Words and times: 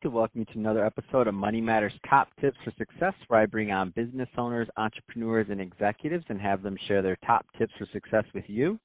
like 0.00 0.12
to 0.12 0.16
welcome 0.16 0.40
you 0.40 0.46
to 0.46 0.58
another 0.58 0.86
episode 0.86 1.26
of 1.26 1.34
Money 1.34 1.60
Matters 1.60 1.92
Top 2.08 2.28
Tips 2.40 2.56
for 2.64 2.72
Success, 2.78 3.12
where 3.28 3.40
I 3.40 3.44
bring 3.44 3.70
on 3.70 3.90
business 3.90 4.28
owners, 4.38 4.66
entrepreneurs, 4.78 5.48
and 5.50 5.60
executives 5.60 6.24
and 6.30 6.40
have 6.40 6.62
them 6.62 6.76
share 6.88 7.02
their 7.02 7.18
top 7.26 7.44
tips 7.58 7.72
for 7.76 7.86
success 7.92 8.24
with 8.32 8.44
you. 8.46 8.78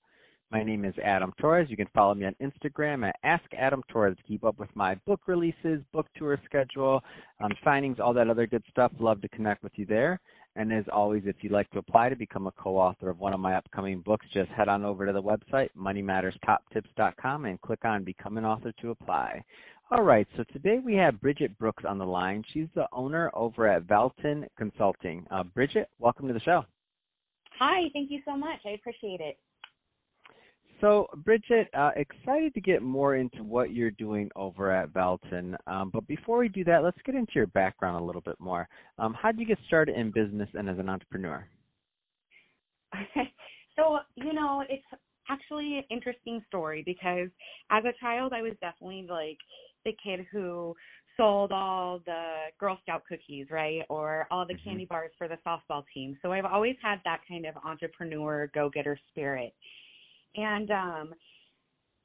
My 0.52 0.62
name 0.62 0.84
is 0.84 0.94
Adam 1.02 1.32
Torres. 1.40 1.70
You 1.70 1.78
can 1.78 1.88
follow 1.94 2.16
me 2.16 2.26
on 2.26 2.36
Instagram 2.42 3.08
at 3.08 3.16
Ask 3.24 3.46
Adam 3.58 3.82
Torres 3.88 4.18
to 4.18 4.24
keep 4.24 4.44
up 4.44 4.60
with 4.60 4.68
my 4.76 4.96
book 5.06 5.22
releases, 5.28 5.80
book 5.94 6.08
tour 6.18 6.38
schedule, 6.44 7.02
um, 7.40 7.52
signings, 7.66 8.00
all 8.02 8.14
that 8.14 8.30
other 8.30 8.46
good 8.46 8.64
stuff. 8.70 8.92
Love 9.00 9.22
to 9.22 9.30
connect 9.30 9.64
with 9.64 9.74
you 9.76 9.86
there. 9.86 10.20
And 10.58 10.72
as 10.72 10.86
always, 10.92 11.24
if 11.26 11.36
you'd 11.42 11.52
like 11.52 11.70
to 11.72 11.80
apply 11.80 12.10
to 12.10 12.16
become 12.16 12.48
a 12.48 12.52
co-author 12.52 13.10
of 13.10 13.20
one 13.20 13.34
of 13.34 13.42
my 13.42 13.56
upcoming 13.56 14.00
books, 14.00 14.26
just 14.34 14.50
head 14.52 14.70
on 14.70 14.86
over 14.86 15.06
to 15.06 15.12
the 15.12 15.22
website, 15.22 15.70
moneymatterstoptips.com, 15.78 17.46
and 17.46 17.60
click 17.62 17.84
on 17.84 18.06
Become 18.06 18.38
an 18.38 18.46
Author 18.46 18.72
to 18.82 18.92
apply. 18.92 19.44
All 19.92 20.02
right, 20.02 20.28
so 20.36 20.44
today 20.52 20.80
we 20.84 20.96
have 20.96 21.22
Bridget 21.22 21.56
Brooks 21.60 21.84
on 21.88 22.00
the 22.00 22.06
line. 22.06 22.44
She's 22.52 22.68
the 22.74 22.88
owner 22.92 23.30
over 23.36 23.68
at 23.68 23.84
Valton 23.84 24.48
Consulting. 24.58 25.28
Uh, 25.30 25.44
Bridget, 25.44 25.90
welcome 26.00 26.28
to 26.28 26.34
the 26.34 26.40
show. 26.40 26.66
Hi, 27.60 27.88
thank 27.94 28.10
you 28.10 28.20
so 28.26 28.36
much. 28.36 28.58
I 28.66 28.72
appreciate 28.72 29.22
it. 29.22 29.38
So, 30.82 31.06
Bridget, 31.18 31.70
uh, 31.78 31.92
excited 31.98 32.56
to 32.56 32.62
get 32.62 32.82
more 32.82 33.16
into 33.18 33.44
what 33.44 33.76
you're 33.76 33.92
doing 33.92 34.32
over 34.36 34.72
at 34.72 34.92
Valton. 34.92 35.56
Um, 35.68 35.92
but 35.94 36.08
before 36.08 36.40
we 36.40 36.50
do 36.50 36.64
that, 36.64 36.84
let's 36.84 36.98
get 37.06 37.14
into 37.14 37.34
your 37.36 37.48
background 37.48 38.02
a 38.02 38.04
little 38.04 38.22
bit 38.22 38.40
more. 38.40 38.68
Um, 38.98 39.14
how 39.14 39.32
did 39.32 39.40
you 39.40 39.46
get 39.46 39.60
started 39.68 39.96
in 39.96 40.10
business 40.10 40.50
and 40.56 40.68
as 40.68 40.80
an 40.80 40.90
entrepreneur? 40.90 41.48
so, 43.76 44.00
you 44.16 44.34
know, 44.34 44.64
it's 44.68 44.84
actually 45.30 45.78
an 45.78 45.84
interesting 45.96 46.42
story 46.48 46.82
because 46.84 47.30
as 47.70 47.84
a 47.86 47.94
child, 48.02 48.34
I 48.34 48.42
was 48.42 48.54
definitely 48.62 49.06
like 49.08 49.38
the 49.86 49.96
kid 50.04 50.26
who 50.32 50.76
sold 51.18 51.52
all 51.52 52.00
the 52.06 52.48
Girl 52.60 52.78
Scout 52.84 53.04
cookies, 53.08 53.48
right? 53.50 53.82
Or 53.90 54.28
all 54.32 54.46
the 54.46 54.54
mm-hmm. 54.54 54.70
candy 54.70 54.86
bars 54.86 55.12
for 55.18 55.28
the 55.28 55.38
softball 55.46 55.84
team. 55.94 56.18
So 56.22 56.32
I've 56.32 56.46
always 56.46 56.76
had 56.82 57.00
that 57.06 57.22
kind 57.28 57.46
of 57.46 57.56
entrepreneur, 57.64 58.50
go 58.54 58.70
getter 58.70 59.00
spirit. 59.12 59.54
And 60.36 60.72
um 60.72 61.14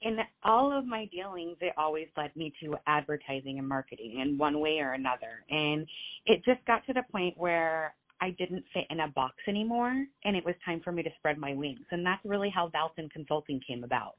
in 0.02 0.16
all 0.44 0.76
of 0.76 0.86
my 0.86 1.04
dealings 1.12 1.58
it 1.60 1.74
always 1.76 2.06
led 2.16 2.34
me 2.34 2.52
to 2.62 2.74
advertising 2.86 3.58
and 3.58 3.68
marketing 3.68 4.20
in 4.20 4.38
one 4.38 4.60
way 4.60 4.78
or 4.78 4.92
another. 4.92 5.44
And 5.50 5.86
it 6.26 6.42
just 6.44 6.64
got 6.66 6.86
to 6.86 6.92
the 6.92 7.02
point 7.10 7.36
where 7.36 7.94
I 8.22 8.30
didn't 8.30 8.64
fit 8.72 8.84
in 8.90 9.00
a 9.00 9.08
box 9.08 9.34
anymore 9.48 10.04
and 10.24 10.36
it 10.36 10.44
was 10.44 10.54
time 10.64 10.80
for 10.84 10.92
me 10.92 11.02
to 11.02 11.10
spread 11.18 11.38
my 11.38 11.54
wings. 11.54 11.80
And 11.90 12.06
that's 12.06 12.24
really 12.24 12.50
how 12.54 12.68
Valton 12.70 13.10
Consulting 13.10 13.60
came 13.66 13.82
about. 13.82 14.14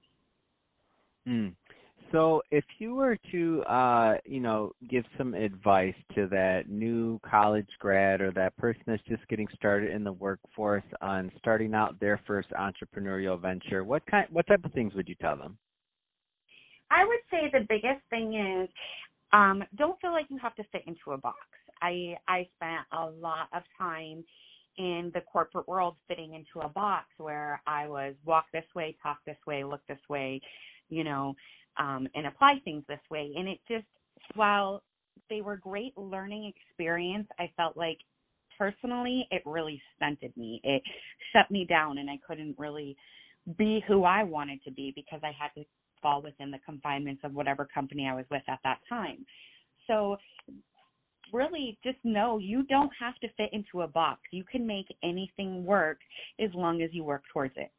Mm. 1.28 1.54
So, 2.12 2.42
if 2.52 2.66
you 2.80 2.96
were 2.96 3.18
to, 3.32 3.62
uh, 3.64 4.18
you 4.26 4.42
know, 4.42 4.74
give 4.90 5.06
some 5.18 5.34
advice 5.34 5.96
to 6.16 6.28
that 6.28 6.64
new 6.68 7.20
college 7.20 7.70
grad 7.80 8.20
or 8.20 8.32
that 8.32 8.56
person 8.58 8.82
that's 8.86 9.04
just 9.04 9.26
getting 9.30 9.48
started 9.56 9.92
in 9.92 10.04
the 10.04 10.12
workforce 10.12 10.84
on 11.02 11.32
starting 11.38 11.74
out 11.74 12.00
their 12.00 12.20
first 12.28 12.50
entrepreneurial 12.52 13.40
venture, 13.40 13.84
what 13.84 14.06
kind, 14.08 14.28
what 14.32 14.46
type 14.48 14.66
of 14.66 14.74
things 14.74 14.94
would 14.94 15.08
you 15.08 15.16
tell 15.22 15.38
them? 15.38 15.58
I 16.90 17.06
would 17.06 17.20
say 17.32 17.50
the 17.52 17.66
biggest 17.70 18.02
thing 18.10 18.34
is 18.36 18.70
um, 19.32 19.64
don't 19.78 20.00
feel 20.02 20.12
like 20.12 20.26
you 20.30 20.38
have 20.42 20.56
to 20.56 20.64
fit 20.72 20.84
into 20.88 21.12
a 21.14 21.18
box. 21.18 21.38
I 21.82 22.18
I 22.28 22.48
spent 22.58 22.86
a 22.92 23.06
lot 23.06 23.48
of 23.54 23.64
time 23.78 24.24
in 24.78 25.12
the 25.14 25.22
corporate 25.22 25.68
world 25.68 25.96
fitting 26.08 26.34
into 26.34 26.66
a 26.66 26.70
box 26.70 27.06
where 27.18 27.62
I 27.68 27.88
was 27.88 28.16
walk 28.26 28.46
this 28.54 28.66
way, 28.76 28.96
talk 29.02 29.20
this 29.26 29.38
way, 29.48 29.64
look 29.64 29.82
this 29.88 30.00
way, 30.10 30.42
you 30.92 31.04
know, 31.04 31.34
um, 31.80 32.08
and 32.14 32.28
apply 32.28 32.60
things 32.64 32.84
this 32.88 33.00
way. 33.10 33.32
And 33.36 33.48
it 33.48 33.60
just, 33.68 33.86
while 34.36 34.84
they 35.30 35.42
were 35.42 35.56
great 35.56 35.98
learning 35.98 36.52
experience, 36.56 37.28
I 37.40 37.50
felt 37.58 37.76
like 37.76 37.98
personally 38.60 39.28
it 39.32 39.42
really 39.46 39.82
stunted 39.96 40.36
me. 40.38 40.62
It 40.64 40.84
shut 41.34 41.50
me 41.50 41.66
down, 41.66 41.98
and 41.98 42.10
I 42.10 42.20
couldn't 42.28 42.60
really 42.60 42.96
be 43.58 43.84
who 43.88 44.04
I 44.04 44.24
wanted 44.24 44.64
to 44.66 44.72
be 44.72 44.94
because 44.96 45.22
I 45.24 45.32
had 45.40 45.50
to 45.60 45.66
fall 46.02 46.22
within 46.22 46.52
the 46.52 46.60
confinements 46.60 47.22
of 47.24 47.34
whatever 47.34 47.68
company 47.74 48.08
I 48.08 48.16
was 48.16 48.26
with 48.30 48.44
at 48.48 48.60
that 48.64 48.80
time. 48.88 49.26
So 49.88 50.18
really 51.34 51.78
just 51.84 51.98
know 52.04 52.38
you 52.38 52.64
don't 52.64 52.92
have 53.00 53.16
to 53.20 53.28
fit 53.38 53.50
into 53.54 53.82
a 53.82 53.88
box. 53.88 54.22
You 54.32 54.44
can 54.44 54.68
make 54.68 54.88
anything 55.04 55.66
work 55.66 56.00
as 56.40 56.50
long 56.54 56.82
as 56.82 56.90
you 56.94 57.04
work 57.04 57.24
towards 57.32 57.54
it. 57.58 57.72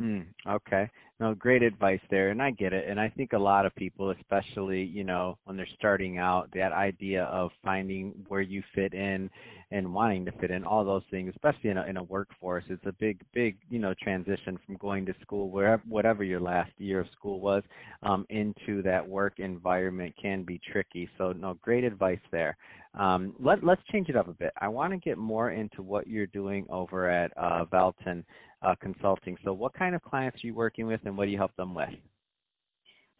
Mm, 0.00 0.26
okay. 0.48 0.88
No, 1.18 1.34
great 1.34 1.62
advice 1.64 1.98
there, 2.08 2.30
and 2.30 2.40
I 2.40 2.52
get 2.52 2.72
it. 2.72 2.88
And 2.88 3.00
I 3.00 3.08
think 3.08 3.32
a 3.32 3.38
lot 3.38 3.66
of 3.66 3.74
people, 3.74 4.10
especially 4.12 4.84
you 4.84 5.02
know 5.02 5.36
when 5.44 5.56
they're 5.56 5.66
starting 5.76 6.18
out, 6.18 6.48
that 6.54 6.70
idea 6.72 7.24
of 7.24 7.50
finding 7.64 8.14
where 8.28 8.40
you 8.40 8.62
fit 8.76 8.94
in 8.94 9.28
and 9.72 9.92
wanting 9.92 10.24
to 10.26 10.32
fit 10.32 10.52
in, 10.52 10.64
all 10.64 10.84
those 10.84 11.02
things, 11.10 11.32
especially 11.34 11.70
in 11.70 11.78
a, 11.78 11.84
in 11.86 11.96
a 11.96 12.02
workforce, 12.04 12.62
it's 12.70 12.86
a 12.86 12.92
big, 13.00 13.20
big 13.34 13.56
you 13.68 13.80
know 13.80 13.92
transition 14.00 14.56
from 14.64 14.76
going 14.76 15.04
to 15.06 15.14
school, 15.20 15.50
wherever 15.50 15.82
whatever 15.88 16.22
your 16.22 16.40
last 16.40 16.70
year 16.78 17.00
of 17.00 17.08
school 17.18 17.40
was, 17.40 17.64
um, 18.04 18.24
into 18.30 18.80
that 18.82 19.06
work 19.06 19.40
environment 19.40 20.14
can 20.22 20.44
be 20.44 20.60
tricky. 20.70 21.08
So 21.18 21.32
no, 21.32 21.54
great 21.60 21.82
advice 21.82 22.20
there. 22.30 22.56
Um, 22.94 23.34
let 23.40 23.64
let's 23.64 23.82
change 23.92 24.08
it 24.08 24.16
up 24.16 24.28
a 24.28 24.32
bit. 24.32 24.52
I 24.60 24.68
want 24.68 24.92
to 24.92 24.98
get 24.98 25.18
more 25.18 25.50
into 25.50 25.82
what 25.82 26.06
you're 26.06 26.26
doing 26.28 26.66
over 26.70 27.10
at 27.10 27.32
uh, 27.36 27.64
Valton 27.66 28.24
uh, 28.62 28.74
Consulting. 28.80 29.36
So, 29.44 29.52
what 29.52 29.74
kind 29.74 29.94
of 29.94 30.02
clients 30.02 30.42
are 30.42 30.46
you 30.46 30.54
working 30.54 30.86
with, 30.86 31.00
and 31.04 31.16
what 31.16 31.26
do 31.26 31.30
you 31.30 31.38
help 31.38 31.54
them 31.56 31.74
with? 31.74 31.90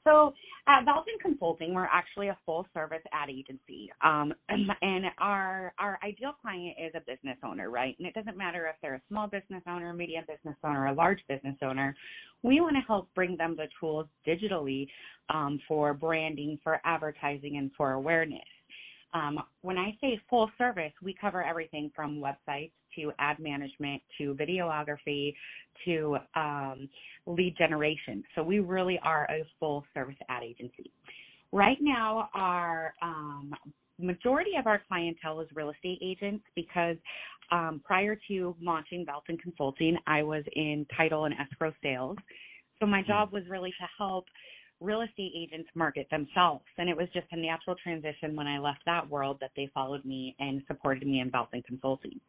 So 0.08 0.32
at 0.66 0.84
Valton 0.86 1.20
Consulting, 1.20 1.74
we're 1.74 1.84
actually 1.84 2.28
a 2.28 2.38
full 2.46 2.66
service 2.72 3.02
ad 3.12 3.28
agency. 3.28 3.90
Um, 4.02 4.32
and 4.48 5.04
our 5.18 5.74
our 5.78 5.98
ideal 6.02 6.32
client 6.40 6.76
is 6.82 6.92
a 6.94 7.00
business 7.00 7.36
owner, 7.44 7.70
right? 7.70 7.94
And 7.98 8.06
it 8.08 8.14
doesn't 8.14 8.36
matter 8.36 8.66
if 8.66 8.76
they're 8.80 8.94
a 8.94 9.02
small 9.08 9.26
business 9.26 9.62
owner, 9.68 9.90
a 9.90 9.94
medium 9.94 10.24
business 10.26 10.56
owner, 10.64 10.86
a 10.86 10.94
large 10.94 11.20
business 11.28 11.56
owner. 11.62 11.94
We 12.42 12.60
want 12.60 12.76
to 12.76 12.82
help 12.86 13.12
bring 13.14 13.36
them 13.36 13.54
the 13.56 13.66
tools 13.78 14.06
digitally 14.26 14.88
um, 15.28 15.60
for 15.68 15.92
branding, 15.92 16.58
for 16.62 16.80
advertising, 16.84 17.58
and 17.58 17.70
for 17.76 17.92
awareness. 17.92 18.40
Um, 19.14 19.38
when 19.62 19.78
I 19.78 19.96
say 20.00 20.20
full 20.28 20.50
service, 20.58 20.92
we 21.02 21.14
cover 21.18 21.42
everything 21.42 21.90
from 21.94 22.20
websites 22.20 22.72
to 22.96 23.12
ad 23.18 23.38
management 23.38 24.02
to 24.18 24.34
videography 24.34 25.34
to 25.84 26.18
um, 26.34 26.88
lead 27.26 27.56
generation. 27.56 28.22
So 28.34 28.42
we 28.42 28.60
really 28.60 28.98
are 29.02 29.26
a 29.30 29.44
full 29.58 29.84
service 29.94 30.16
ad 30.28 30.42
agency. 30.42 30.90
Right 31.52 31.78
now, 31.80 32.28
our 32.34 32.92
um, 33.00 33.54
majority 33.98 34.52
of 34.58 34.66
our 34.66 34.82
clientele 34.88 35.40
is 35.40 35.48
real 35.54 35.70
estate 35.70 35.98
agents 36.02 36.44
because 36.54 36.96
um, 37.50 37.80
prior 37.84 38.18
to 38.28 38.54
launching 38.60 39.06
Valton 39.06 39.38
Consulting, 39.40 39.96
I 40.06 40.22
was 40.22 40.44
in 40.54 40.86
title 40.96 41.24
and 41.24 41.34
escrow 41.34 41.72
sales. 41.82 42.16
So 42.80 42.86
my 42.86 43.00
hmm. 43.00 43.08
job 43.08 43.32
was 43.32 43.42
really 43.48 43.70
to 43.70 43.86
help 43.96 44.26
real 44.80 45.02
estate 45.02 45.32
agents 45.36 45.68
market 45.74 46.06
themselves. 46.10 46.64
And 46.78 46.88
it 46.88 46.96
was 46.96 47.08
just 47.12 47.26
a 47.32 47.36
natural 47.36 47.76
transition 47.82 48.36
when 48.36 48.46
I 48.46 48.58
left 48.58 48.80
that 48.86 49.08
world 49.08 49.38
that 49.40 49.50
they 49.56 49.70
followed 49.74 50.04
me 50.04 50.36
and 50.38 50.62
supported 50.66 51.06
me 51.06 51.20
in 51.20 51.30
Valton 51.30 51.64
Consulting. 51.64 52.20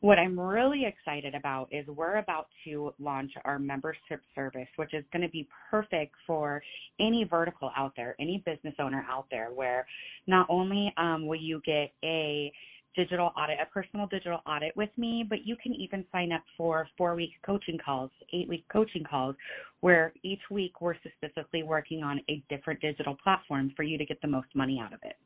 What 0.00 0.18
I'm 0.18 0.38
really 0.38 0.84
excited 0.84 1.34
about 1.34 1.68
is 1.72 1.86
we're 1.86 2.18
about 2.18 2.48
to 2.66 2.92
launch 2.98 3.30
our 3.46 3.58
membership 3.58 4.20
service, 4.34 4.68
which 4.76 4.92
is 4.92 5.02
going 5.12 5.22
to 5.22 5.30
be 5.30 5.48
perfect 5.70 6.14
for 6.26 6.62
any 7.00 7.24
vertical 7.24 7.70
out 7.74 7.92
there, 7.96 8.14
any 8.20 8.42
business 8.44 8.74
owner 8.78 9.06
out 9.08 9.24
there, 9.30 9.48
where 9.54 9.86
not 10.26 10.46
only 10.50 10.92
um, 10.98 11.26
will 11.26 11.40
you 11.40 11.62
get 11.64 11.92
a 12.04 12.52
digital 12.94 13.32
audit, 13.36 13.58
a 13.60 13.66
personal 13.66 14.06
digital 14.06 14.40
audit 14.46 14.76
with 14.76 14.90
me, 14.96 15.24
but 15.28 15.46
you 15.46 15.56
can 15.62 15.74
even 15.74 16.04
sign 16.12 16.32
up 16.32 16.42
for 16.56 16.88
four 16.96 17.14
week 17.14 17.32
coaching 17.44 17.78
calls, 17.84 18.10
eight 18.32 18.48
week 18.48 18.64
coaching 18.72 19.04
calls, 19.04 19.36
where 19.80 20.12
each 20.22 20.40
week 20.50 20.80
we're 20.80 20.94
specifically 20.96 21.62
working 21.62 22.02
on 22.02 22.20
a 22.28 22.42
different 22.48 22.80
digital 22.80 23.16
platform 23.22 23.72
for 23.76 23.82
you 23.82 23.98
to 23.98 24.04
get 24.04 24.20
the 24.22 24.28
most 24.28 24.48
money 24.54 24.80
out 24.82 24.92
of 24.92 25.00
it. 25.02 25.16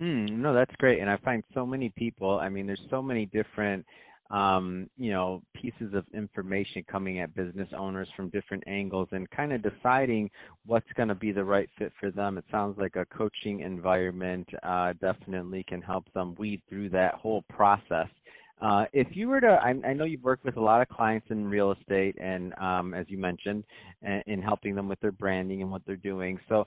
Mm, 0.00 0.38
no, 0.38 0.52
that's 0.52 0.74
great. 0.76 1.00
And 1.00 1.08
I 1.08 1.16
find 1.18 1.42
so 1.54 1.64
many 1.64 1.90
people, 1.90 2.38
I 2.38 2.48
mean, 2.48 2.66
there's 2.66 2.80
so 2.90 3.00
many 3.02 3.26
different 3.26 3.84
um, 4.30 4.88
you 4.96 5.12
know, 5.12 5.42
pieces 5.54 5.94
of 5.94 6.04
information 6.14 6.84
coming 6.90 7.20
at 7.20 7.34
business 7.34 7.68
owners 7.76 8.08
from 8.16 8.28
different 8.30 8.64
angles 8.66 9.08
and 9.12 9.30
kind 9.30 9.52
of 9.52 9.62
deciding 9.62 10.30
what's 10.66 10.90
going 10.96 11.08
to 11.08 11.14
be 11.14 11.32
the 11.32 11.44
right 11.44 11.68
fit 11.78 11.92
for 12.00 12.10
them. 12.10 12.38
It 12.38 12.44
sounds 12.50 12.78
like 12.78 12.96
a 12.96 13.06
coaching 13.06 13.60
environment 13.60 14.48
uh, 14.62 14.94
definitely 15.00 15.64
can 15.68 15.82
help 15.82 16.12
them 16.12 16.34
weed 16.38 16.60
through 16.68 16.90
that 16.90 17.14
whole 17.14 17.42
process 17.48 18.08
Uh, 18.60 18.86
if 18.94 19.08
you 19.10 19.28
were 19.28 19.40
to, 19.40 19.60
I, 19.62 19.74
I, 19.86 19.92
know 19.92 20.04
you've 20.04 20.22
worked 20.22 20.44
with 20.44 20.56
a 20.56 20.60
lot 20.60 20.80
of 20.80 20.88
clients 20.88 21.26
in 21.28 21.46
real 21.46 21.72
estate, 21.72 22.16
and 22.18 22.54
um, 22.58 22.94
as 22.94 23.04
you 23.08 23.18
mentioned, 23.18 23.64
in 24.26 24.40
helping 24.40 24.74
them 24.74 24.88
with 24.88 24.98
their 25.00 25.12
branding 25.12 25.60
and 25.60 25.70
what 25.70 25.82
they're 25.86 25.96
doing. 25.96 26.38
So, 26.48 26.66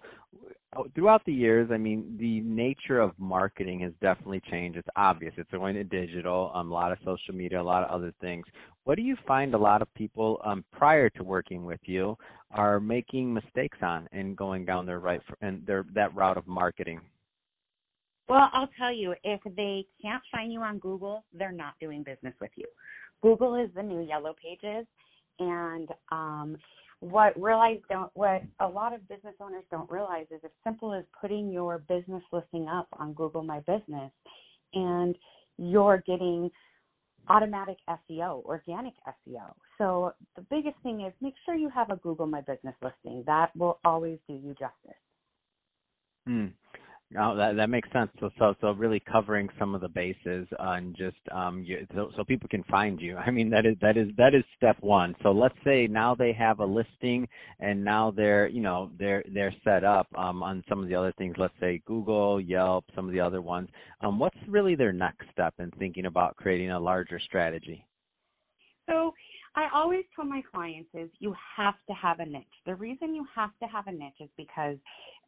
uh, 0.78 0.84
throughout 0.94 1.26
the 1.26 1.34
years, 1.34 1.70
I 1.72 1.78
mean, 1.78 2.16
the 2.20 2.42
nature 2.42 3.00
of 3.00 3.14
marketing 3.18 3.80
has 3.80 3.92
definitely 4.02 4.42
changed. 4.52 4.78
It's 4.78 4.88
obvious. 4.96 5.34
It's 5.38 5.50
going 5.50 5.74
to 5.76 5.84
digital, 5.84 6.52
um, 6.54 6.70
a 6.70 6.74
lot 6.74 6.92
of 6.92 7.00
social 7.04 7.34
media, 7.34 7.60
a 7.60 7.64
lot 7.64 7.84
of 7.84 7.90
other 7.90 8.14
things. 8.22 8.46
What 8.84 8.96
do 8.96 9.02
you 9.02 9.18
find 9.28 9.56
a 9.56 9.58
lot 9.58 9.82
of 9.82 9.92
people 9.96 10.40
um, 10.46 10.64
prior 10.72 11.10
to 11.10 11.24
working 11.24 11.66
with 11.66 11.80
you 11.86 12.16
are 12.52 12.80
making 12.80 13.34
mistakes 13.34 13.80
on 13.82 14.08
and 14.12 14.38
going 14.38 14.66
down 14.66 14.86
their 14.86 15.00
right 15.00 15.22
and 15.42 15.66
their 15.66 15.86
that 15.96 16.14
route 16.16 16.38
of 16.38 16.46
marketing? 16.46 17.02
Well, 18.30 18.48
I'll 18.54 18.70
tell 18.78 18.94
you, 18.94 19.16
if 19.24 19.42
they 19.56 19.86
can't 20.00 20.22
find 20.32 20.54
you 20.54 20.62
on 20.62 20.78
Google, 20.78 21.26
they're 21.34 21.52
not 21.52 21.74
doing 21.82 22.04
business 22.04 22.36
with 22.40 22.52
you. 22.56 22.66
Google 23.24 23.56
is 23.56 23.70
the 23.76 23.82
new 23.82 24.02
yellow 24.02 24.36
pages, 24.42 24.86
and 25.40 25.90
um, 26.12 26.56
what 27.00 27.40
realize 27.42 27.80
don't 27.90 28.12
what 28.14 28.44
a 28.60 28.68
lot 28.68 28.94
of 28.94 29.08
business 29.10 29.34
owners 29.42 29.64
don't 29.72 29.90
realize 29.90 30.28
is 30.30 30.42
as 30.44 30.52
simple 30.64 30.94
as 30.94 31.04
putting 31.20 31.52
your 31.52 31.80
business 31.80 32.22
listing 32.32 32.68
up 32.68 32.88
on 32.94 33.14
Google 33.14 33.42
My 33.44 33.62
Business, 33.62 34.12
and 34.76 35.16
you're 35.58 36.04
getting 36.06 36.52
automatic 37.30 37.78
SEO, 37.90 38.44
organic 38.46 38.94
SEO. 39.08 39.54
So 39.80 40.14
the 40.36 40.44
biggest 40.52 40.76
thing 40.84 41.02
is 41.02 41.14
make 41.20 41.34
sure 41.46 41.56
you 41.56 41.70
have 41.70 41.90
a 41.90 41.96
Google 41.96 42.28
My 42.28 42.42
Business 42.42 42.76
listing. 42.84 43.24
That 43.26 43.56
will 43.58 43.80
always 43.84 44.20
do 44.28 44.36
you 44.36 44.52
justice. 44.52 45.00
Hmm. 46.28 46.48
No, 47.12 47.36
that 47.36 47.56
that 47.56 47.72
makes 47.72 47.92
sense. 47.92 48.12
So 48.20 48.30
so 48.38 48.54
so 48.62 48.72
really 48.72 49.00
covering 49.00 49.50
some 49.58 49.74
of 49.74 49.82
the 49.82 49.88
bases 49.90 50.48
and 50.60 50.96
just 50.96 51.18
um 51.32 51.64
you, 51.64 51.88
so 51.96 52.12
so 52.16 52.24
people 52.24 52.48
can 52.50 52.64
find 52.66 53.02
you. 53.02 53.18
I 53.18 53.32
mean 53.32 53.50
that 53.50 53.66
is 53.66 53.78
that 53.82 53.98
is 53.98 54.10
that 54.18 54.36
is 54.36 54.44
step 54.58 54.78
one. 54.82 55.16
So 55.24 55.32
let's 55.32 55.56
say 55.64 55.88
now 55.88 56.14
they 56.14 56.34
have 56.34 56.60
a 56.60 56.66
listing 56.66 57.28
and 57.60 57.84
now 57.84 58.12
they're 58.12 58.48
you 58.48 58.62
know 58.62 58.92
they're 59.00 59.24
they're 59.34 59.54
set 59.64 59.84
up 59.84 60.08
um 60.16 60.44
on 60.44 60.64
some 60.70 60.84
of 60.84 60.88
the 60.88 60.94
other 60.96 61.12
things. 61.18 61.36
Let's 61.40 61.54
say 61.60 61.82
Google, 61.88 62.40
Yelp, 62.40 62.86
some 62.96 63.08
of 63.08 63.12
the 63.12 63.22
other 63.22 63.42
ones. 63.42 63.70
Um, 64.02 64.20
what's 64.20 64.38
really 64.48 64.76
their 64.76 64.94
next 64.94 65.26
step 65.32 65.56
in 65.58 65.72
thinking 65.80 66.06
about 66.06 66.36
creating 66.36 66.70
a 66.70 66.80
larger 66.80 67.20
strategy? 67.20 67.86
So 68.88 69.14
I 69.56 69.68
always 69.74 70.04
tell 70.16 70.26
my 70.26 70.42
clients 70.52 70.90
is 70.94 71.10
you 71.20 71.36
have 71.58 71.76
to 71.88 71.94
have 71.94 72.20
a 72.20 72.26
niche. 72.26 72.46
The 72.66 72.76
reason 72.76 73.16
you 73.16 73.26
have 73.36 73.52
to 73.62 73.68
have 73.68 73.88
a 73.88 73.92
niche 73.92 74.20
is 74.20 74.30
because 74.38 74.78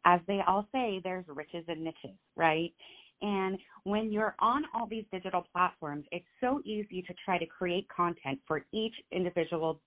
as 0.04 0.20
they 0.26 0.40
all 0.46 0.66
say, 0.72 1.00
there's 1.02 1.24
riches 1.28 1.64
in 1.68 1.84
niches, 1.84 2.16
right? 2.36 2.72
And 3.20 3.58
when 3.84 4.10
you're 4.10 4.34
on 4.40 4.64
all 4.74 4.86
these 4.86 5.04
digital 5.12 5.46
platforms, 5.52 6.04
it's 6.10 6.26
so 6.40 6.60
easy 6.64 7.02
to 7.02 7.14
try 7.24 7.38
to 7.38 7.46
create 7.46 7.86
content 7.88 8.40
for 8.46 8.64
each 8.72 8.94
individual 9.12 9.80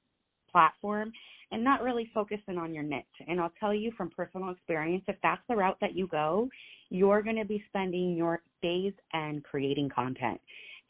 platform 0.49 1.11
and 1.51 1.63
not 1.63 1.83
really 1.83 2.09
focusing 2.13 2.57
on 2.57 2.73
your 2.73 2.83
niche. 2.83 3.05
And 3.27 3.41
I'll 3.41 3.53
tell 3.59 3.73
you 3.73 3.91
from 3.97 4.09
personal 4.09 4.51
experience, 4.51 5.03
if 5.07 5.17
that's 5.21 5.41
the 5.49 5.55
route 5.55 5.77
that 5.81 5.95
you 5.95 6.07
go, 6.07 6.49
you're 6.89 7.21
going 7.21 7.35
to 7.35 7.45
be 7.45 7.63
spending 7.67 8.15
your 8.15 8.41
days 8.61 8.93
and 9.11 9.43
creating 9.43 9.89
content. 9.93 10.39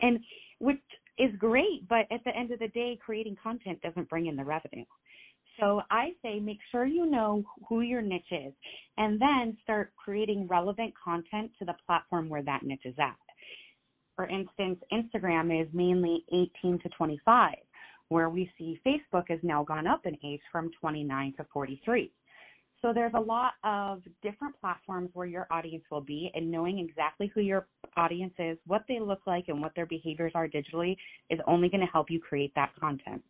And 0.01 0.19
which 0.59 0.77
is 1.17 1.31
great, 1.37 1.87
but 1.87 2.05
at 2.11 2.23
the 2.25 2.35
end 2.35 2.51
of 2.51 2.59
the 2.59 2.67
day, 2.69 2.97
creating 3.03 3.37
content 3.41 3.81
doesn't 3.81 4.09
bring 4.09 4.27
in 4.27 4.35
the 4.35 4.43
revenue. 4.43 4.85
So 5.59 5.81
I 5.89 6.09
say 6.21 6.39
make 6.39 6.59
sure 6.71 6.85
you 6.85 7.05
know 7.05 7.43
who 7.69 7.81
your 7.81 8.01
niche 8.01 8.31
is 8.31 8.53
and 8.97 9.19
then 9.21 9.57
start 9.63 9.93
creating 9.95 10.47
relevant 10.47 10.93
content 11.01 11.51
to 11.59 11.65
the 11.65 11.75
platform 11.85 12.27
where 12.27 12.43
that 12.43 12.63
niche 12.63 12.85
is 12.85 12.95
at. 12.99 13.15
For 14.15 14.27
instance, 14.27 14.79
Instagram 14.91 15.61
is 15.61 15.67
mainly 15.73 16.23
18 16.63 16.79
to 16.79 16.89
25, 16.97 17.55
where 18.09 18.29
we 18.29 18.49
see 18.57 18.79
Facebook 18.85 19.29
has 19.29 19.39
now 19.43 19.63
gone 19.63 19.87
up 19.87 20.05
in 20.05 20.17
age 20.25 20.41
from 20.51 20.71
29 20.79 21.33
to 21.37 21.45
43. 21.51 22.11
So 22.85 22.93
there's 22.93 23.13
a 23.15 23.19
lot 23.19 23.53
of 23.63 24.03
different 24.21 24.53
platforms 24.61 25.09
where 25.13 25.25
your 25.25 25.47
audience 25.49 25.83
will 25.89 26.01
be, 26.01 26.29
and 26.35 26.51
knowing 26.51 26.77
exactly 26.77 27.31
who 27.33 27.41
your 27.41 27.65
audience 27.97 28.35
is, 28.37 28.59
what 28.67 28.83
they 28.87 28.99
look 28.99 29.21
like, 29.25 29.45
and 29.47 29.59
what 29.59 29.71
their 29.75 29.87
behaviors 29.87 30.33
are 30.35 30.47
digitally 30.47 30.95
is 31.31 31.39
only 31.47 31.67
going 31.67 31.81
to 31.81 31.91
help 31.91 32.11
you 32.11 32.19
create 32.19 32.53
that 32.53 32.69
content. 32.79 33.23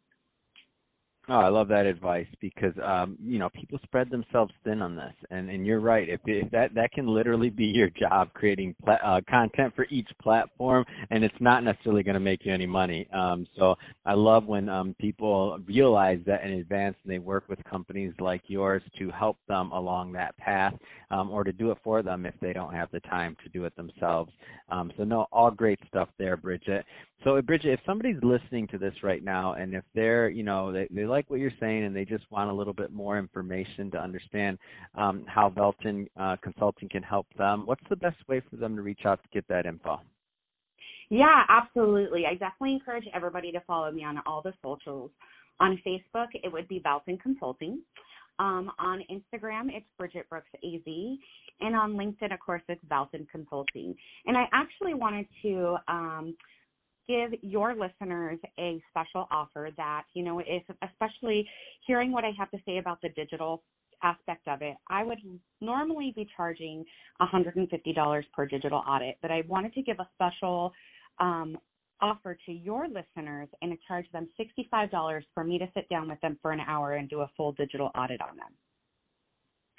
Oh, 1.28 1.36
I 1.40 1.48
love 1.48 1.70
that 1.70 1.88
advice 1.88 2.28
because 2.42 2.74
um, 2.84 3.18
you 3.24 3.40
know 3.40 3.50
people 3.50 3.80
spread 3.84 4.12
themselves 4.12 4.54
thin 4.64 4.84
on 4.84 4.96
this, 4.96 5.14
and 5.32 5.50
and 5.50 5.66
you're 5.66 5.80
right. 5.80 6.08
If, 6.08 6.20
if 6.26 6.52
that 6.52 6.76
that 6.76 6.92
can 6.92 7.08
literally 7.08 7.50
be 7.50 7.64
your 7.66 7.90
job, 7.90 8.32
creating 8.34 8.76
pla- 8.84 9.00
uh, 9.04 9.22
content 9.28 9.74
for 9.76 9.88
each 9.90 10.08
platform, 10.22 10.86
and 11.12 11.24
it's 11.24 11.36
not 11.40 11.64
necessarily 11.64 12.04
going 12.04 12.16
to 12.16 12.20
make 12.20 12.46
you 12.46 12.54
any 12.54 12.68
money. 12.68 13.08
Um, 13.14 13.48
so 13.58 13.76
I 14.06 14.14
love 14.14 14.46
when 14.46 14.70
um, 14.70 14.96
people 15.00 15.58
realize 15.66 16.20
that 16.28 16.44
in 16.44 16.54
advance, 16.54 16.96
and 17.04 17.12
they 17.12 17.20
work 17.20 17.46
with 17.50 17.64
companies 17.64 18.14
like 18.20 18.42
yours 18.48 18.84
to 19.00 19.10
help 19.10 19.38
them 19.48 19.72
along 19.72 20.12
that 20.14 20.38
path, 20.38 20.74
um, 21.10 21.32
or 21.32 21.44
to 21.44 21.52
do 21.54 21.72
it 21.72 21.78
for 21.84 22.04
them 22.04 22.28
if 22.28 22.36
they 22.42 22.54
don't 22.54 22.74
have 22.74 22.92
the 22.92 23.00
time 23.02 23.38
to 23.44 23.50
do 23.50 23.66
it 23.66 23.76
themselves. 23.78 24.32
Um, 24.70 24.92
so 24.98 25.04
no, 25.04 25.26
all 25.32 25.50
great 25.50 25.80
stuff 25.88 26.10
there, 26.20 26.38
Bridget. 26.38 26.86
So 27.24 27.42
Bridget, 27.42 27.74
if 27.74 27.80
somebody's 27.86 28.22
listening 28.22 28.68
to 28.68 28.78
this 28.78 28.94
right 29.02 29.24
now, 29.24 29.54
and 29.54 29.74
if 29.74 29.84
they're 29.96 30.30
you 30.30 30.44
know 30.44 30.72
they, 30.72 30.88
they 30.92 31.06
like 31.06 31.15
what 31.28 31.40
you're 31.40 31.52
saying 31.60 31.84
and 31.84 31.96
they 31.96 32.06
just 32.06 32.30
want 32.32 32.50
a 32.50 32.54
little 32.54 32.74
bit 32.74 32.92
more 32.92 33.18
information 33.18 33.90
to 33.92 33.98
understand 33.98 34.58
um, 34.96 35.26
how 35.28 35.50
Velton 35.50 36.08
uh, 36.20 36.36
Consulting 36.42 36.90
can 36.90 37.04
help 37.04 37.28
them, 37.38 37.66
what's 37.66 37.84
the 37.90 37.96
best 37.96 38.18
way 38.28 38.42
for 38.50 38.58
them 38.58 38.76
to 38.76 38.82
reach 38.82 39.02
out 39.06 39.22
to 39.24 39.30
get 39.32 39.48
that 39.48 39.66
info? 39.66 40.00
Yeah, 41.10 41.44
absolutely. 41.50 42.26
I 42.26 42.34
definitely 42.34 42.74
encourage 42.74 43.06
everybody 43.14 43.52
to 43.52 43.62
follow 43.62 43.92
me 43.92 44.04
on 44.04 44.20
all 44.26 44.42
the 44.42 44.54
socials. 44.64 45.12
On 45.60 45.80
Facebook, 45.86 46.28
it 46.34 46.52
would 46.52 46.68
be 46.68 46.82
Velton 46.82 47.20
Consulting. 47.22 47.82
Um, 48.40 48.72
on 48.80 49.02
Instagram, 49.10 49.68
it's 49.70 49.86
Bridget 49.98 50.28
Brooks 50.30 50.50
AZ. 50.56 50.84
And 51.62 51.76
on 51.76 51.94
LinkedIn, 51.94 52.34
of 52.34 52.40
course, 52.40 52.64
it's 52.68 52.84
Velton 52.86 53.30
Consulting. 53.30 53.96
And 54.26 54.36
I 54.36 54.46
actually 54.52 54.94
wanted 54.94 55.26
to 55.44 55.78
um, 55.88 56.36
give 57.08 57.32
your 57.42 57.76
listeners 57.76 58.40
a 58.60 58.82
special 58.90 59.28
offer 59.32 59.70
that, 59.78 60.04
you 60.14 60.24
know, 60.24 60.40
is 60.40 60.62
especially 60.84 61.48
hearing 61.86 62.12
what 62.12 62.24
I 62.24 62.32
have 62.38 62.52
to 62.52 62.58
say 62.66 62.78
about 62.78 63.02
the 63.02 63.10
digital 63.10 63.64
aspect 64.04 64.48
of 64.48 64.62
it, 64.62 64.76
I 64.90 65.04
would 65.04 65.20
normally 65.62 66.14
be 66.16 66.28
charging 66.36 66.86
$150 67.22 68.24
per 68.34 68.46
digital 68.46 68.84
audit, 68.88 69.18
but 69.22 69.32
I 69.32 69.44
wanted 69.48 69.74
to 69.74 69.82
give 69.82 70.00
a 70.00 70.08
special 70.16 70.74
um, 71.20 71.58
offer 72.02 72.38
to 72.46 72.52
your 72.52 72.88
listeners 72.88 73.48
and 73.62 73.72
to 73.72 73.78
charge 73.88 74.06
them 74.12 74.28
$65 74.40 75.22
for 75.34 75.44
me 75.44 75.58
to 75.58 75.68
sit 75.74 75.88
down 75.90 76.10
with 76.10 76.20
them 76.22 76.38
for 76.42 76.52
an 76.52 76.60
hour 76.60 76.94
and 76.94 77.10
do 77.10 77.22
a 77.22 77.32
full 77.38 77.54
digital 77.54 77.92
audit 77.96 78.22
on 78.22 78.36
them. 78.36 78.54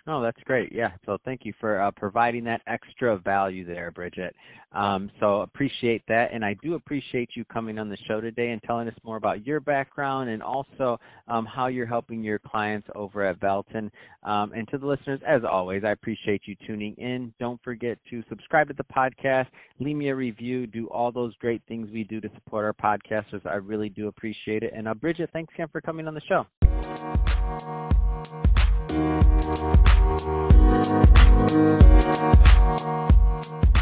Oh, 0.08 0.22
that's 0.22 0.40
great. 0.44 0.70
Yeah. 0.72 0.90
So 1.04 1.18
thank 1.24 1.40
you 1.44 1.52
for 1.58 1.80
uh, 1.80 1.90
providing 1.90 2.44
that 2.44 2.60
extra 2.68 3.18
value 3.18 3.66
there, 3.66 3.90
Bridget. 3.90 4.36
Um, 4.70 5.10
so 5.18 5.40
appreciate 5.40 6.02
that. 6.06 6.28
And 6.32 6.44
I 6.44 6.54
do 6.62 6.74
appreciate 6.74 7.30
you 7.34 7.44
coming 7.46 7.76
on 7.78 7.88
the 7.88 7.96
show 8.06 8.20
today 8.20 8.50
and 8.50 8.62
telling 8.62 8.86
us 8.86 8.94
more 9.02 9.16
about 9.16 9.44
your 9.44 9.58
background 9.58 10.30
and 10.30 10.44
also 10.44 11.00
um, 11.26 11.44
how 11.44 11.66
you're 11.66 11.86
helping 11.86 12.22
your 12.22 12.38
clients 12.38 12.86
over 12.94 13.26
at 13.26 13.40
Velton. 13.40 13.90
Um, 14.22 14.52
and 14.52 14.68
to 14.68 14.78
the 14.78 14.86
listeners, 14.86 15.20
as 15.26 15.42
always, 15.42 15.82
I 15.82 15.90
appreciate 15.90 16.42
you 16.46 16.54
tuning 16.64 16.94
in. 16.98 17.34
Don't 17.40 17.60
forget 17.64 17.98
to 18.10 18.22
subscribe 18.28 18.68
to 18.68 18.74
the 18.74 18.84
podcast, 18.84 19.46
leave 19.80 19.96
me 19.96 20.10
a 20.10 20.14
review, 20.14 20.68
do 20.68 20.86
all 20.86 21.10
those 21.10 21.34
great 21.36 21.62
things 21.66 21.90
we 21.90 22.04
do 22.04 22.20
to 22.20 22.28
support 22.34 22.64
our 22.64 22.74
podcasters. 22.74 23.44
I 23.44 23.56
really 23.56 23.88
do 23.88 24.06
appreciate 24.06 24.62
it. 24.62 24.72
And 24.72 24.86
uh, 24.86 24.94
Bridget, 24.94 25.30
thanks 25.32 25.52
again 25.54 25.68
for 25.72 25.80
coming 25.80 26.06
on 26.06 26.14
the 26.14 26.20
show. 26.28 26.46
Thank 28.96 29.26
you. 33.66 33.75